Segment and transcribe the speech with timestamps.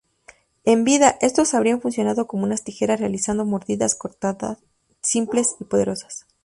[0.65, 4.57] En vida, estos habrían funcionado como unas tijeras realizando mordidas cortadoras
[4.99, 6.25] simples y poderosas.